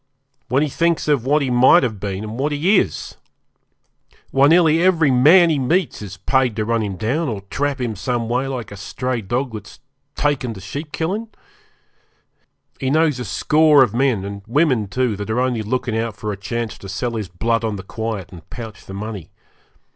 [0.49, 3.17] When he thinks of what he might have been, and what he is!
[4.31, 7.95] Why, nearly every man he meets is paid to run him down, or trap him
[7.95, 9.79] some way like a stray dog that's
[10.15, 11.27] taken to sheep killin'.
[12.79, 16.31] He knows a score of men, and women too, that are only looking out for
[16.31, 19.29] a chance to sell his blood on the quiet and pouch the money.